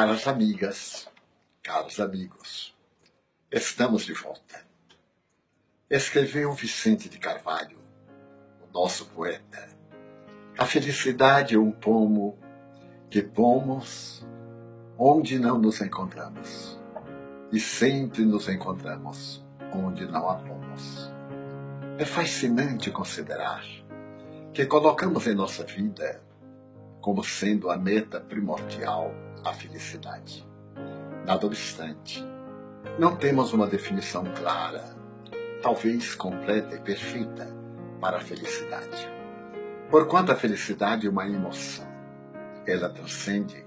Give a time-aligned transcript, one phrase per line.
[0.00, 1.08] Caras amigas,
[1.60, 2.72] caros amigos,
[3.50, 4.64] estamos de volta.
[5.90, 7.76] Escreveu Vicente de Carvalho,
[8.62, 9.68] o nosso poeta.
[10.56, 12.38] A felicidade é um pomo
[13.10, 14.24] que pomos
[14.96, 16.78] onde não nos encontramos,
[17.50, 19.44] e sempre nos encontramos
[19.74, 21.10] onde não há pomos.
[21.98, 23.64] É fascinante considerar
[24.54, 26.22] que colocamos em nossa vida
[27.00, 30.46] como sendo a meta primordial a felicidade.
[31.24, 32.24] Nada obstante,
[32.98, 34.84] não temos uma definição clara,
[35.62, 37.48] talvez completa e perfeita,
[38.00, 39.08] para a felicidade.
[39.90, 41.86] Porquanto a felicidade é uma emoção,
[42.66, 43.64] ela transcende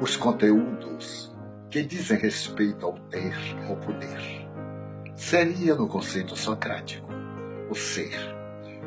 [0.00, 1.34] os conteúdos
[1.70, 3.34] que dizem respeito ao ter
[3.68, 4.48] ou poder.
[5.14, 7.08] Seria, no conceito socrático,
[7.70, 8.16] o ser,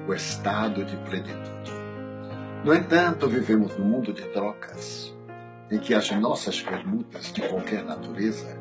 [0.07, 1.82] o estado de plenitude.
[2.63, 5.13] No entanto, vivemos num mundo de trocas,
[5.69, 8.57] em que as nossas permutas de qualquer natureza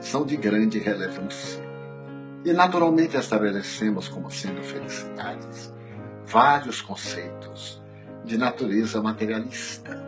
[0.00, 1.62] são de grande relevância.
[2.46, 5.70] E naturalmente estabelecemos como sendo felicidades
[6.24, 7.82] vários conceitos
[8.24, 10.02] de natureza materialista.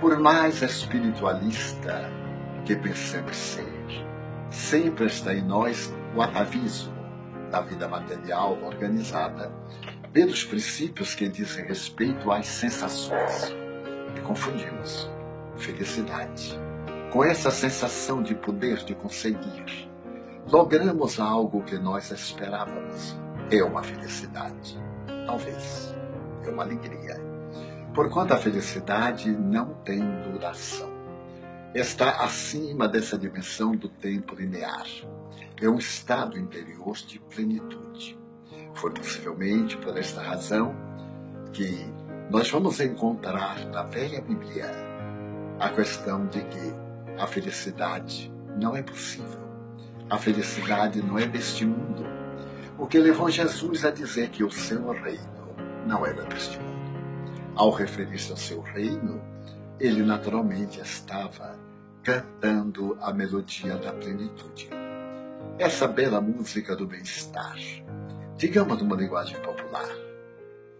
[0.00, 2.10] Por mais espiritualista
[2.64, 4.06] que pensemos ser,
[4.50, 6.99] sempre está em nós o atavismo
[7.50, 9.52] da vida material organizada
[10.12, 13.54] pelos princípios que dizem respeito às sensações.
[14.16, 15.08] E confundimos
[15.56, 16.58] felicidade
[17.10, 19.90] com essa sensação de poder de conseguir.
[20.50, 23.16] Logramos algo que nós esperávamos.
[23.50, 24.78] É uma felicidade.
[25.26, 25.94] Talvez.
[26.44, 27.20] É uma alegria.
[27.94, 30.88] Porquanto a felicidade não tem duração.
[31.74, 34.86] Está acima dessa dimensão do tempo linear.
[35.60, 38.18] É um estado interior de plenitude.
[38.72, 40.74] Foi possivelmente por esta razão
[41.52, 41.86] que
[42.30, 44.70] nós vamos encontrar na velha Bíblia
[45.58, 46.74] a questão de que
[47.18, 49.38] a felicidade não é possível.
[50.08, 52.06] A felicidade não é deste mundo.
[52.78, 55.54] O que levou Jesus a dizer que o seu reino
[55.86, 56.70] não era deste mundo.
[57.54, 59.20] Ao referir-se ao seu reino,
[59.78, 61.58] ele naturalmente estava
[62.02, 64.79] cantando a melodia da plenitude.
[65.60, 67.54] Essa bela música do bem-estar,
[68.34, 69.90] digamos numa linguagem popular,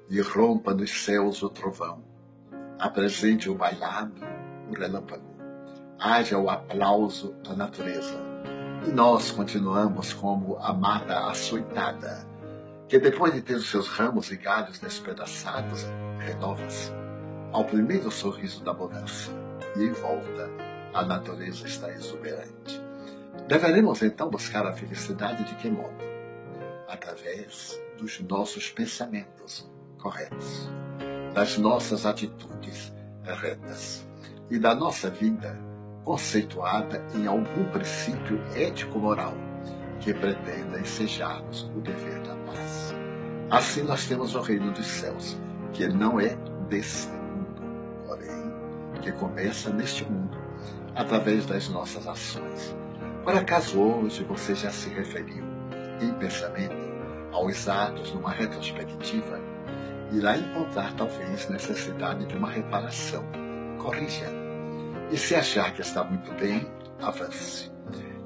[0.09, 2.03] e rompa nos céus o trovão,
[2.79, 4.23] apresente o bailado,
[4.71, 5.37] o relâmpago,
[5.99, 8.17] haja o aplauso da natureza.
[8.89, 12.27] E nós continuamos como a mata açoitada,
[12.89, 15.85] que depois de ter os seus ramos e galhos despedaçados,
[16.21, 16.91] renova-se
[17.53, 19.31] ao primeiro sorriso da mudança.
[19.77, 20.51] E em volta,
[20.95, 22.90] a natureza está exuberante.
[23.51, 25.91] Deveremos então buscar a felicidade de que modo?
[26.87, 29.69] Através dos nossos pensamentos
[29.99, 30.71] corretos,
[31.35, 32.93] das nossas atitudes
[33.25, 34.07] retas
[34.49, 35.59] e da nossa vida
[36.05, 39.35] conceituada em algum princípio ético-moral
[39.99, 42.95] que pretenda ensejar-nos o dever da paz.
[43.51, 45.37] Assim nós temos o reino dos céus,
[45.73, 46.37] que não é
[46.69, 47.63] deste mundo,
[48.07, 50.39] porém, que começa neste mundo,
[50.95, 52.77] através das nossas ações.
[53.25, 55.45] Por acaso hoje você já se referiu,
[56.01, 56.75] em pensamento,
[57.33, 59.39] aos atos numa retrospectiva?
[60.11, 63.25] Irá encontrar talvez necessidade de uma reparação.
[63.79, 64.27] Corrija
[65.11, 66.67] e se achar que está muito bem,
[67.01, 67.71] avance,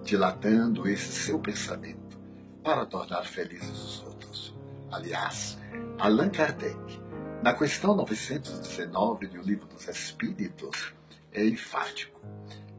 [0.03, 2.19] dilatando esse seu pensamento
[2.62, 4.54] para tornar felizes os outros.
[4.93, 5.59] Aliás,
[5.99, 7.03] Allan Kardec,
[7.43, 10.94] na questão 919 do Livro dos Espíritos,
[11.33, 12.21] é enfático.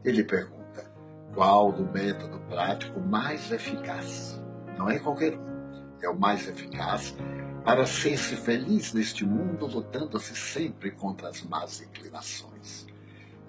[0.04, 0.65] Ele pergunta:
[1.36, 4.40] qual o método prático mais eficaz?
[4.78, 7.14] Não é qualquer um, é o mais eficaz
[7.62, 12.86] para ser-se feliz neste mundo, lutando-se sempre contra as más inclinações.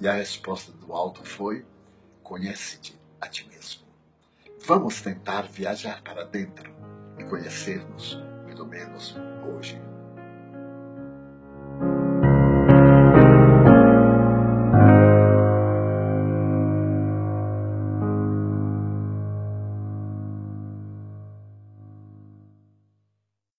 [0.01, 1.65] E a resposta do alto foi:
[2.21, 3.83] conhece-te a ti mesmo.
[4.65, 6.69] Vamos tentar viajar para dentro
[7.17, 9.15] e conhecer-nos, pelo menos
[9.49, 9.81] hoje.